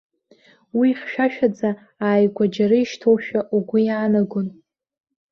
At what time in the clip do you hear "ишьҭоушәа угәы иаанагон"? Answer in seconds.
2.83-4.47